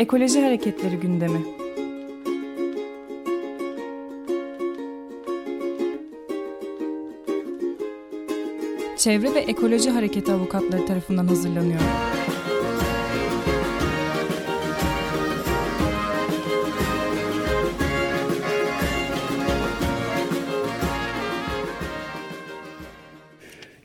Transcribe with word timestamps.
Ekoloji 0.00 0.40
Hareketleri 0.40 0.96
gündemi. 0.96 1.38
Çevre 8.98 9.34
ve 9.34 9.38
Ekoloji 9.38 9.90
Hareketi 9.90 10.32
avukatları 10.32 10.86
tarafından 10.86 11.26
hazırlanıyor. 11.26 11.80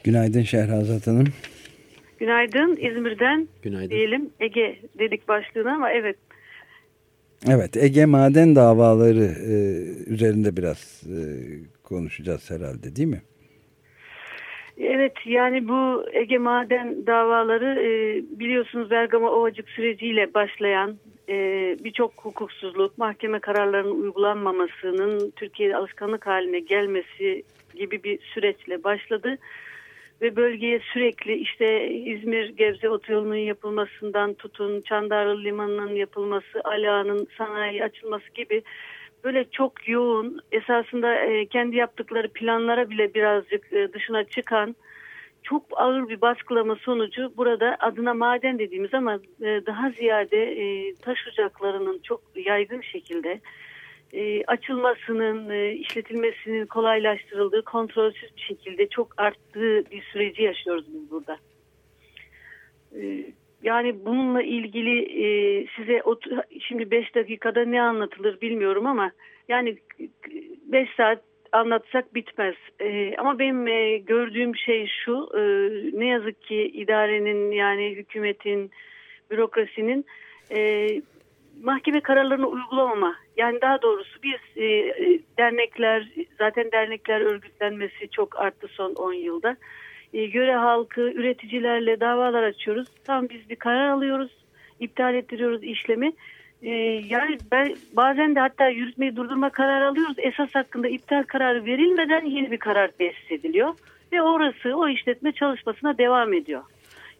Günaydın 0.03 0.43
Şehrazat 0.43 1.07
Hanım. 1.07 1.27
Günaydın 2.19 2.75
İzmir'den 2.75 3.47
Günaydın. 3.61 3.89
diyelim 3.89 4.29
Ege 4.39 4.79
dedik 4.99 5.27
başlığına 5.27 5.73
ama 5.73 5.91
evet. 5.91 6.17
Evet 7.49 7.77
Ege 7.77 8.05
maden 8.05 8.55
davaları 8.55 9.25
e, 9.25 9.53
üzerinde 10.13 10.57
biraz 10.57 11.03
e, 11.03 11.17
konuşacağız 11.83 12.51
herhalde 12.51 12.95
değil 12.95 13.07
mi? 13.07 13.21
Evet 14.77 15.13
yani 15.25 15.67
bu 15.67 16.05
Ege 16.13 16.37
maden 16.37 17.07
davaları 17.07 17.81
e, 17.81 18.23
biliyorsunuz 18.39 18.91
Bergama 18.91 19.31
Ovacık 19.31 19.69
süreciyle 19.69 20.33
başlayan 20.33 20.97
e, 21.29 21.35
birçok 21.83 22.13
hukuksuzluk, 22.17 22.97
mahkeme 22.97 23.39
kararlarının 23.39 24.01
uygulanmamasının 24.01 25.31
Türkiye'de 25.35 25.75
alışkanlık 25.75 26.27
haline 26.27 26.59
gelmesi 26.59 27.43
gibi 27.75 28.03
bir 28.03 28.19
süreçle 28.19 28.83
başladı 28.83 29.37
ve 30.21 30.35
bölgeye 30.35 30.79
sürekli 30.93 31.35
işte 31.35 31.89
İzmir 31.89 32.49
Gebze 32.49 32.89
otoyolunun 32.89 33.35
yapılmasından 33.35 34.33
tutun 34.33 34.81
Çandarlı 34.81 35.43
Limanı'nın 35.43 35.95
yapılması, 35.95 36.61
Ala'nın 36.63 37.27
sanayi 37.37 37.83
açılması 37.83 38.33
gibi 38.35 38.61
böyle 39.23 39.45
çok 39.51 39.87
yoğun 39.87 40.39
esasında 40.51 41.15
e, 41.15 41.45
kendi 41.45 41.75
yaptıkları 41.75 42.29
planlara 42.29 42.89
bile 42.89 43.13
birazcık 43.13 43.73
e, 43.73 43.93
dışına 43.93 44.23
çıkan 44.23 44.75
çok 45.43 45.63
ağır 45.75 46.09
bir 46.09 46.21
baskılama 46.21 46.75
sonucu 46.75 47.33
burada 47.37 47.77
adına 47.79 48.13
maden 48.13 48.59
dediğimiz 48.59 48.93
ama 48.93 49.19
e, 49.41 49.65
daha 49.65 49.89
ziyade 49.89 50.55
taş 51.01 51.19
ocaklarının 51.27 51.99
çok 52.03 52.21
yaygın 52.35 52.81
şekilde 52.81 53.39
e, 54.13 54.43
açılmasının, 54.45 55.49
e, 55.49 55.73
işletilmesinin 55.73 56.65
kolaylaştırıldığı, 56.65 57.61
kontrolsüz 57.61 58.35
bir 58.37 58.41
şekilde 58.41 58.87
çok 58.87 59.07
arttığı 59.17 59.91
bir 59.91 60.01
süreci 60.01 60.43
yaşıyoruz 60.43 60.85
biz 60.93 61.11
burada. 61.11 61.37
E, 62.95 63.25
yani 63.63 64.05
bununla 64.05 64.41
ilgili 64.41 64.99
e, 65.01 65.27
size 65.75 66.01
şimdi 66.59 66.91
5 66.91 67.15
dakikada 67.15 67.65
ne 67.65 67.81
anlatılır 67.81 68.41
bilmiyorum 68.41 68.85
ama 68.85 69.11
yani 69.47 69.77
5 70.65 70.89
saat 70.97 71.21
anlatsak 71.51 72.15
bitmez. 72.15 72.55
E, 72.79 73.15
ama 73.17 73.39
benim 73.39 73.67
e, 73.67 73.97
gördüğüm 73.97 74.55
şey 74.55 74.87
şu, 75.05 75.29
e, 75.33 75.41
ne 75.99 76.05
yazık 76.07 76.41
ki 76.41 76.71
idarenin 76.73 77.51
yani 77.51 77.95
hükümetin, 77.95 78.71
bürokrasinin 79.31 80.05
e, 80.51 80.87
mahkeme 81.63 82.01
kararlarını 82.01 82.47
uygulamama 82.47 83.15
yani 83.37 83.61
daha 83.61 83.81
doğrusu 83.81 84.19
biz 84.23 84.63
e, 84.63 84.65
e, 84.65 85.19
dernekler 85.37 86.09
zaten 86.37 86.71
dernekler 86.71 87.21
örgütlenmesi 87.21 88.09
çok 88.11 88.39
arttı 88.39 88.67
son 88.67 88.93
10 88.93 89.13
yılda. 89.13 89.57
E, 90.13 90.25
göre 90.25 90.55
halkı 90.55 91.01
üreticilerle 91.01 91.99
davalar 91.99 92.43
açıyoruz. 92.43 92.87
Tam 93.03 93.29
biz 93.29 93.49
bir 93.49 93.55
karar 93.55 93.89
alıyoruz. 93.89 94.31
iptal 94.79 95.15
ettiriyoruz 95.15 95.63
işlemi. 95.63 96.13
E, 96.61 96.69
yani 97.09 97.37
ben, 97.51 97.75
bazen 97.93 98.35
de 98.35 98.39
hatta 98.39 98.69
yürütmeyi 98.69 99.15
durdurma 99.15 99.49
kararı 99.49 99.87
alıyoruz. 99.87 100.15
Esas 100.17 100.55
hakkında 100.55 100.87
iptal 100.87 101.23
kararı 101.23 101.65
verilmeden 101.65 102.25
yeni 102.25 102.51
bir 102.51 102.57
karar 102.57 102.87
tesis 102.87 103.31
ediliyor. 103.31 103.73
Ve 104.11 104.21
orası 104.21 104.75
o 104.75 104.89
işletme 104.89 105.31
çalışmasına 105.31 105.97
devam 105.97 106.33
ediyor. 106.33 106.63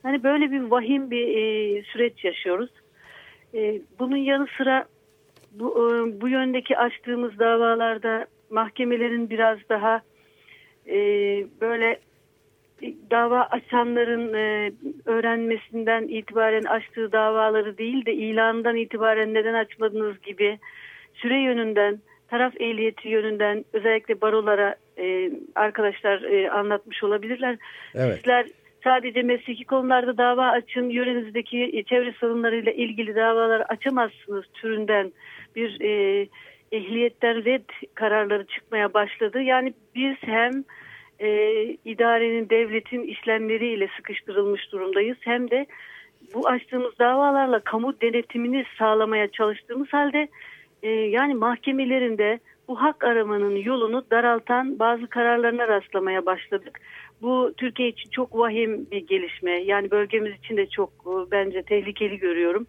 Yani 0.03 0.23
böyle 0.23 0.51
bir 0.51 0.59
vahim 0.59 1.11
bir 1.11 1.27
e, 1.27 1.83
süreç 1.83 2.23
yaşıyoruz. 2.23 2.69
E, 3.55 3.81
bunun 3.99 4.17
yanı 4.17 4.47
sıra 4.57 4.85
bu, 5.51 5.71
e, 5.71 6.21
bu 6.21 6.29
yöndeki 6.29 6.77
açtığımız 6.77 7.39
davalarda 7.39 8.25
mahkemelerin 8.49 9.29
biraz 9.29 9.57
daha 9.69 10.01
e, 10.87 10.97
böyle 11.61 11.99
dava 13.11 13.41
açanların 13.41 14.33
e, 14.33 14.71
öğrenmesinden 15.05 16.07
itibaren 16.07 16.63
açtığı 16.63 17.11
davaları 17.11 17.77
değil 17.77 18.05
de 18.05 18.13
ilanından 18.13 18.75
itibaren 18.75 19.33
neden 19.33 19.53
açmadınız 19.53 20.21
gibi 20.21 20.59
süre 21.13 21.41
yönünden 21.41 21.99
taraf 22.27 22.53
ehliyeti 22.61 23.09
yönünden 23.09 23.65
özellikle 23.73 24.21
barolara 24.21 24.75
e, 24.97 25.31
arkadaşlar 25.55 26.21
e, 26.21 26.51
anlatmış 26.51 27.03
olabilirler. 27.03 27.57
Evet. 27.95 28.15
Sizler 28.15 28.45
sadece 28.85 29.21
mesleki 29.21 29.65
konularda 29.65 30.17
dava 30.17 30.47
açın, 30.47 30.89
yörenizdeki 30.89 31.83
çevre 31.89 32.11
sorunlarıyla 32.11 32.71
ilgili 32.71 33.15
davalar 33.15 33.61
açamazsınız 33.61 34.45
türünden 34.53 35.11
bir 35.55 35.81
e, 35.81 36.27
ehliyetten 36.71 37.45
red 37.45 37.69
kararları 37.93 38.45
çıkmaya 38.45 38.93
başladı. 38.93 39.41
Yani 39.41 39.73
biz 39.95 40.15
hem 40.21 40.63
e, 41.19 41.29
idarenin, 41.85 42.49
devletin 42.49 43.01
işlemleriyle 43.01 43.89
sıkıştırılmış 43.97 44.71
durumdayız 44.71 45.17
hem 45.21 45.51
de 45.51 45.65
bu 46.33 46.47
açtığımız 46.47 46.99
davalarla 46.99 47.59
kamu 47.59 48.01
denetimini 48.01 48.65
sağlamaya 48.79 49.27
çalıştığımız 49.27 49.93
halde 49.93 50.27
e, 50.83 50.89
yani 50.89 51.33
mahkemelerinde 51.33 52.39
bu 52.67 52.81
hak 52.81 53.03
aramanın 53.03 53.55
yolunu 53.55 54.03
daraltan 54.11 54.79
bazı 54.79 55.07
kararlarına 55.07 55.67
rastlamaya 55.67 56.25
başladık. 56.25 56.81
Bu 57.21 57.53
Türkiye 57.57 57.89
için 57.89 58.09
çok 58.09 58.37
vahim 58.37 58.87
bir 58.91 59.07
gelişme. 59.07 59.51
Yani 59.51 59.91
bölgemiz 59.91 60.33
için 60.43 60.57
de 60.57 60.67
çok 60.67 60.89
e, 60.89 61.31
bence 61.31 61.63
tehlikeli 61.63 62.17
görüyorum. 62.17 62.67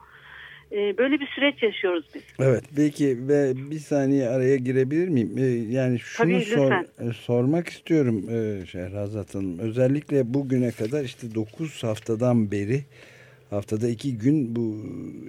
E, 0.72 0.98
böyle 0.98 1.20
bir 1.20 1.26
süreç 1.26 1.62
yaşıyoruz 1.62 2.06
biz. 2.14 2.22
Evet 2.38 2.64
belki 2.76 3.28
bir 3.70 3.78
saniye 3.78 4.28
araya 4.28 4.56
girebilir 4.56 5.08
miyim? 5.08 5.38
E, 5.38 5.42
yani 5.74 5.98
şunu 5.98 6.32
Tabii, 6.32 6.44
sor, 6.44 6.72
sormak 7.12 7.68
istiyorum 7.68 8.24
Şehrazat 8.66 9.34
Hanım. 9.34 9.58
Özellikle 9.58 10.34
bugüne 10.34 10.70
kadar 10.70 11.04
işte 11.04 11.34
9 11.34 11.84
haftadan 11.84 12.50
beri 12.50 12.80
haftada 13.50 13.88
iki 13.88 14.18
gün 14.18 14.56
bu 14.56 14.76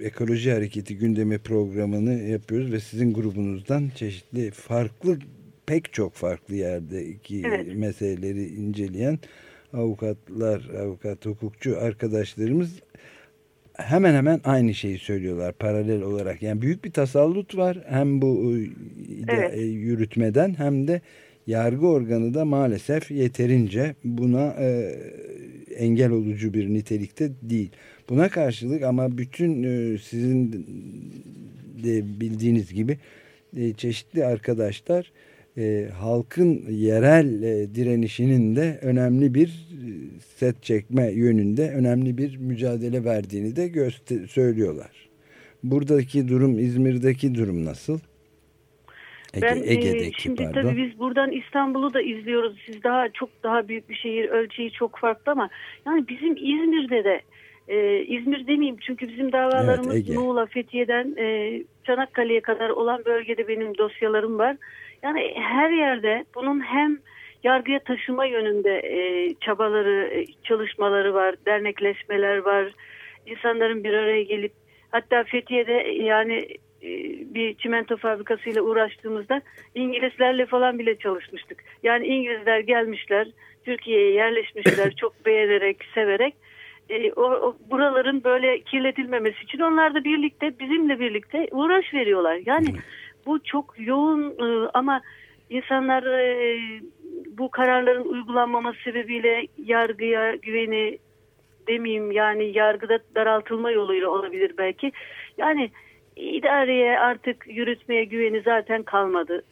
ekoloji 0.02 0.52
hareketi 0.52 0.98
gündemi 0.98 1.38
programını 1.38 2.12
yapıyoruz 2.12 2.72
ve 2.72 2.80
sizin 2.80 3.14
grubunuzdan 3.14 3.90
çeşitli 3.94 4.50
farklı 4.50 5.18
pek 5.66 5.92
çok 5.92 6.14
farklı 6.14 6.54
yerdeki 6.54 7.42
evet. 7.46 7.76
meseleleri 7.76 8.46
inceleyen 8.46 9.18
avukatlar, 9.72 10.70
avukat, 10.80 11.26
hukukçu 11.26 11.78
arkadaşlarımız 11.80 12.70
hemen 13.78 14.14
hemen 14.14 14.40
aynı 14.44 14.74
şeyi 14.74 14.98
söylüyorlar 14.98 15.52
paralel 15.52 16.02
olarak. 16.02 16.42
Yani 16.42 16.62
büyük 16.62 16.84
bir 16.84 16.90
tasallut 16.90 17.56
var 17.56 17.78
hem 17.88 18.22
bu 18.22 18.56
e, 18.56 18.68
evet. 19.28 19.54
E, 19.54 19.60
yürütmeden 19.60 20.54
hem 20.58 20.88
de 20.88 21.00
yargı 21.46 21.86
organı 21.86 22.34
da 22.34 22.44
maalesef 22.44 23.10
yeterince 23.10 23.94
buna 24.04 24.54
e, 24.58 24.96
engel 25.78 26.10
olucu 26.10 26.54
bir 26.54 26.68
nitelikte 26.68 27.30
değil. 27.42 27.70
Buna 28.08 28.28
karşılık 28.28 28.82
ama 28.82 29.18
bütün 29.18 29.62
e, 29.62 29.98
sizin 29.98 30.52
de 31.84 32.20
bildiğiniz 32.20 32.74
gibi 32.74 32.98
e, 33.56 33.72
çeşitli 33.72 34.24
arkadaşlar 34.24 35.12
e, 35.58 35.88
halkın 35.92 36.64
yerel 36.70 37.42
direnişinin 37.74 38.56
de 38.56 38.78
önemli 38.82 39.34
bir 39.34 39.68
set 40.36 40.62
çekme 40.62 41.12
yönünde 41.12 41.70
önemli 41.70 42.18
bir 42.18 42.36
mücadele 42.36 43.04
verdiğini 43.04 43.56
de 43.56 43.90
söylüyorlar. 44.28 45.08
Buradaki 45.62 46.28
durum 46.28 46.58
İzmir'deki 46.58 47.34
durum 47.34 47.64
nasıl? 47.64 47.98
Ege, 49.42 49.46
ben 49.46 49.56
Ege'deki, 49.56 50.06
e, 50.06 50.12
şimdi 50.12 50.44
pardon. 50.44 50.62
tabii 50.62 50.76
biz 50.76 50.98
buradan 50.98 51.32
İstanbul'u 51.32 51.94
da 51.94 52.02
izliyoruz. 52.02 52.58
Siz 52.66 52.82
daha 52.84 53.08
çok 53.08 53.28
daha 53.42 53.68
büyük 53.68 53.88
bir 53.88 53.94
şehir 53.94 54.28
ölçeği 54.28 54.70
çok 54.70 54.98
farklı 54.98 55.32
ama 55.32 55.48
yani 55.86 56.08
bizim 56.08 56.36
İzmir'de 56.36 57.04
de 57.04 57.20
e, 57.68 58.00
İzmir 58.00 58.46
demeyeyim 58.46 58.76
çünkü 58.80 59.08
bizim 59.08 59.32
davalarımız 59.32 59.96
evet, 59.96 60.16
Muğla, 60.16 60.46
Fethiye'den 60.46 61.14
e, 61.18 61.58
Çanakkale'ye 61.84 62.40
kadar 62.40 62.70
olan 62.70 63.04
bölgede 63.04 63.48
benim 63.48 63.78
dosyalarım 63.78 64.38
var. 64.38 64.56
Yani 65.02 65.34
her 65.34 65.70
yerde 65.70 66.24
bunun 66.34 66.60
hem 66.60 66.98
yargıya 67.44 67.78
taşıma 67.78 68.24
yönünde 68.24 68.78
e, 68.78 69.34
çabaları, 69.34 70.10
e, 70.14 70.26
çalışmaları 70.42 71.14
var, 71.14 71.34
dernekleşmeler 71.46 72.38
var. 72.38 72.72
İnsanların 73.26 73.84
bir 73.84 73.92
araya 73.94 74.22
gelip 74.22 74.52
hatta 74.90 75.24
Fethiye'de 75.24 75.72
yani 76.02 76.48
bir 77.34 77.54
çimento 77.54 77.96
fabrikasıyla 77.96 78.62
uğraştığımızda 78.62 79.42
İngilizlerle 79.74 80.46
falan 80.46 80.78
bile 80.78 80.98
çalışmıştık. 80.98 81.64
Yani 81.82 82.06
İngilizler 82.06 82.60
gelmişler, 82.60 83.28
Türkiye'ye 83.64 84.12
yerleşmişler 84.12 84.94
çok 85.00 85.26
beğenerek, 85.26 85.84
severek 85.94 86.34
e, 86.90 87.12
o, 87.12 87.22
o, 87.22 87.56
buraların 87.70 88.24
böyle 88.24 88.60
kirletilmemesi 88.60 89.42
için 89.42 89.58
onlar 89.58 89.94
da 89.94 90.04
birlikte 90.04 90.58
bizimle 90.58 91.00
birlikte 91.00 91.48
uğraş 91.50 91.94
veriyorlar. 91.94 92.40
Yani 92.46 92.66
bu 93.26 93.42
çok 93.44 93.74
yoğun 93.78 94.22
e, 94.30 94.70
ama 94.74 95.00
insanlar 95.50 96.02
e, 96.02 96.58
bu 97.38 97.50
kararların 97.50 98.04
uygulanmaması 98.04 98.78
sebebiyle 98.84 99.46
yargıya 99.64 100.34
güveni 100.34 100.98
demeyeyim 101.68 102.10
yani 102.10 102.58
yargıda 102.58 102.98
daraltılma 103.14 103.70
yoluyla 103.70 104.08
olabilir 104.08 104.52
belki. 104.58 104.92
Yani 105.38 105.70
idareye 106.18 106.98
artık 106.98 107.46
yürütmeye 107.46 108.04
güveni 108.04 108.40
zaten 108.40 108.82
kalmadı 108.82 109.42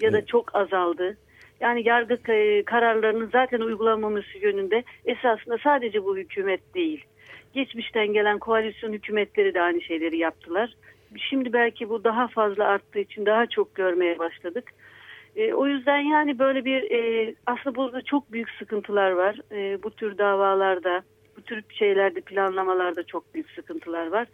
ya 0.00 0.12
da 0.12 0.26
çok 0.26 0.54
azaldı. 0.54 1.16
Yani 1.60 1.88
yargı 1.88 2.18
kararlarının 2.64 3.28
zaten 3.32 3.60
uygulanmaması 3.60 4.38
yönünde 4.38 4.84
esasında 5.04 5.58
sadece 5.62 6.04
bu 6.04 6.16
hükümet 6.16 6.74
değil. 6.74 7.04
Geçmişten 7.54 8.06
gelen 8.06 8.38
koalisyon 8.38 8.92
hükümetleri 8.92 9.54
de 9.54 9.60
aynı 9.60 9.80
şeyleri 9.80 10.18
yaptılar. 10.18 10.74
Şimdi 11.30 11.52
belki 11.52 11.88
bu 11.88 12.04
daha 12.04 12.28
fazla 12.28 12.64
arttığı 12.64 12.98
için 12.98 13.26
daha 13.26 13.46
çok 13.46 13.74
görmeye 13.74 14.18
başladık. 14.18 14.70
E, 15.36 15.54
o 15.54 15.66
yüzden 15.66 15.98
yani 15.98 16.38
böyle 16.38 16.64
bir 16.64 16.90
e, 16.90 17.34
aslında 17.46 17.76
burada 17.76 18.02
çok 18.02 18.32
büyük 18.32 18.50
sıkıntılar 18.50 19.10
var. 19.10 19.40
E, 19.52 19.82
bu 19.82 19.90
tür 19.90 20.18
davalarda, 20.18 21.02
bu 21.36 21.42
tür 21.42 21.62
şeylerde 21.70 22.20
planlamalarda 22.20 23.02
çok 23.02 23.34
büyük 23.34 23.50
sıkıntılar 23.50 24.06
var. 24.06 24.28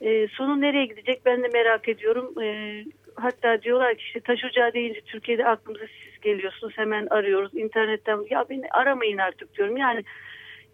E, 0.00 0.28
sonu 0.28 0.60
nereye 0.60 0.86
gidecek 0.86 1.26
ben 1.26 1.42
de 1.42 1.48
merak 1.48 1.88
ediyorum. 1.88 2.42
E, 2.42 2.84
hatta 3.14 3.62
diyorlar 3.62 3.94
ki 3.94 4.02
işte 4.06 4.20
taş 4.20 4.44
ocağı 4.44 4.72
deyince 4.72 5.00
Türkiye'de 5.00 5.46
aklımıza 5.46 5.84
siz 5.86 6.20
geliyorsunuz 6.20 6.72
hemen 6.76 7.06
arıyoruz 7.06 7.54
internetten 7.54 8.26
ya 8.30 8.44
beni 8.50 8.68
aramayın 8.70 9.18
artık 9.18 9.54
diyorum. 9.54 9.76
Yani 9.76 10.04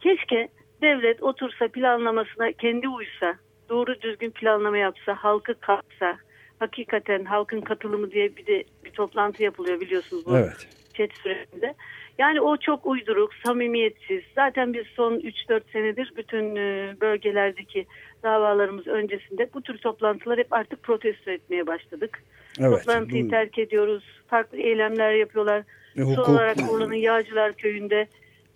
keşke 0.00 0.49
devlet 0.82 1.23
otursa 1.23 1.69
planlamasına 1.69 2.52
kendi 2.52 2.88
uysa 2.88 3.34
doğru 3.69 4.00
düzgün 4.00 4.31
planlama 4.31 4.78
yapsa 4.78 5.14
halkı 5.14 5.61
katsa 5.61 6.19
hakikaten 6.58 7.25
halkın 7.25 7.61
katılımı 7.61 8.11
diye 8.11 8.37
bir 8.37 8.46
de 8.46 8.64
bir 8.84 8.90
toplantı 8.90 9.43
yapılıyor 9.43 9.81
biliyorsunuz 9.81 10.26
bu 10.26 10.37
evet. 10.37 10.69
chat 10.94 11.11
sürecinde. 11.22 11.75
Yani 12.18 12.40
o 12.40 12.56
çok 12.56 12.86
uyduruk, 12.86 13.34
samimiyetsiz. 13.46 14.22
Zaten 14.34 14.74
biz 14.74 14.86
son 14.86 15.14
3-4 15.14 15.60
senedir 15.72 16.12
bütün 16.16 16.56
e, 16.56 16.94
bölgelerdeki 17.00 17.86
davalarımız 18.22 18.86
öncesinde 18.86 19.50
bu 19.54 19.62
tür 19.62 19.78
toplantılar 19.78 20.38
hep 20.38 20.52
artık 20.52 20.82
protesto 20.82 21.30
etmeye 21.30 21.66
başladık. 21.66 22.22
Evet, 22.60 22.78
Toplantıyı 22.78 23.24
bu... 23.24 23.30
terk 23.30 23.58
ediyoruz. 23.58 24.04
Farklı 24.26 24.58
eylemler 24.58 25.12
yapıyorlar. 25.12 25.62
E, 25.96 26.00
hukuk... 26.02 26.26
Son 26.26 26.34
olarak 26.34 26.56
Urla'nın 26.72 26.94
Yağcılar 26.94 27.52
Köyü'nde 27.52 28.06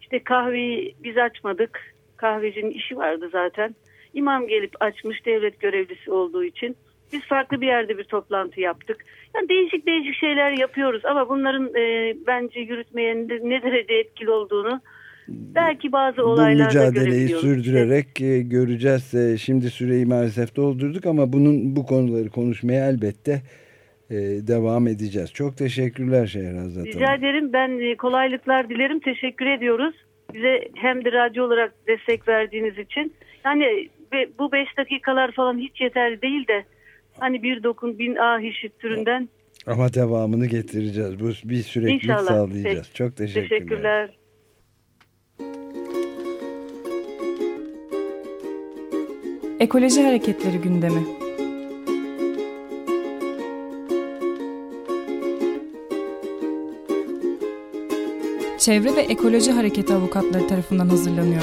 işte 0.00 0.24
kahveyi 0.24 0.94
biz 1.02 1.16
açmadık. 1.18 1.94
Kahvecinin 2.16 2.70
işi 2.70 2.96
vardı 2.96 3.28
zaten. 3.32 3.74
İmam 4.14 4.46
gelip 4.46 4.72
açmış 4.80 5.26
devlet 5.26 5.60
görevlisi 5.60 6.10
olduğu 6.10 6.44
için. 6.44 6.76
Biz 7.12 7.22
farklı 7.22 7.60
bir 7.60 7.66
yerde 7.66 7.98
bir 7.98 8.04
toplantı 8.04 8.60
yaptık. 8.60 9.04
Yani 9.34 9.48
değişik 9.48 9.86
değişik 10.10 10.20
şeyler 10.20 10.50
yapıyoruz 10.52 11.04
ama 11.04 11.28
bunların 11.28 11.74
e, 11.74 12.14
bence 12.26 12.60
yürütmeye 12.60 13.14
ne 13.42 13.62
derece 13.62 13.94
etkili 13.94 14.30
olduğunu 14.30 14.80
belki 15.28 15.92
bazı 15.92 16.24
olaylarda 16.24 16.64
Bu 16.64 16.86
mücadeleyi 16.86 17.28
sürdürerek 17.28 18.20
e, 18.20 18.42
göreceğiz. 18.42 19.14
E, 19.14 19.38
şimdi 19.38 19.70
süreyi 19.70 20.06
maalesef 20.06 20.56
doldurduk 20.56 21.06
ama 21.06 21.32
bunun 21.32 21.76
bu 21.76 21.86
konuları 21.86 22.30
konuşmaya 22.30 22.90
elbette 22.90 23.42
e, 24.10 24.16
devam 24.46 24.86
edeceğiz. 24.86 25.32
Çok 25.32 25.56
teşekkürler 25.56 26.26
Şehrazat 26.26 26.76
Hanım. 26.76 26.86
Rica 26.86 27.14
ederim. 27.14 27.52
Ben 27.52 27.78
e, 27.78 27.96
kolaylıklar 27.96 28.68
dilerim. 28.68 29.00
Teşekkür 29.00 29.46
ediyoruz. 29.46 29.94
Bize 30.34 30.60
hem 30.74 31.04
de 31.04 31.12
radyo 31.12 31.44
olarak 31.44 31.72
destek 31.86 32.28
verdiğiniz 32.28 32.78
için. 32.78 33.12
Yani 33.44 33.88
bu 34.38 34.52
beş 34.52 34.68
dakikalar 34.76 35.32
falan 35.32 35.58
hiç 35.58 35.80
yeterli 35.80 36.22
değil 36.22 36.48
de 36.48 36.64
Hani 37.20 37.42
bir 37.42 37.62
dokun 37.62 37.98
bin 37.98 38.16
ah 38.16 38.40
işit 38.40 38.78
türünden. 38.78 39.28
Ama 39.66 39.94
devamını 39.94 40.46
getireceğiz. 40.46 41.20
Bu 41.20 41.48
bir 41.48 41.62
süreklilik 41.62 42.04
İnşallah. 42.04 42.26
sağlayacağız. 42.26 42.76
Peki. 42.86 42.94
Çok 42.94 43.16
teşekkürler. 43.16 43.48
Teşekkürler. 43.48 44.16
Ekoloji 49.60 50.02
Hareketleri 50.02 50.58
gündemi. 50.58 51.04
Çevre 58.58 58.96
ve 58.96 59.00
Ekoloji 59.00 59.52
Hareketi 59.52 59.94
avukatları 59.94 60.48
tarafından 60.48 60.88
hazırlanıyor. 60.88 61.42